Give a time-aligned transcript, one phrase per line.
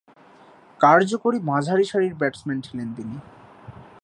[0.79, 3.15] কার্যকরী মাঝারিসারির ব্যাটসম্যান ছিলেন তিনি।